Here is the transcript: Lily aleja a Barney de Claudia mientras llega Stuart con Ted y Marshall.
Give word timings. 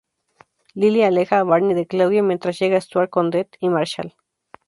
Lily 0.73 1.03
aleja 1.03 1.37
a 1.37 1.43
Barney 1.43 1.75
de 1.75 1.85
Claudia 1.85 2.23
mientras 2.23 2.57
llega 2.57 2.81
Stuart 2.81 3.11
con 3.11 3.29
Ted 3.29 3.45
y 3.59 3.69
Marshall. 3.69 4.15